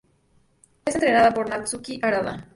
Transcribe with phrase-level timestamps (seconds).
[0.83, 2.49] Es entrenada por Natsuki Harada.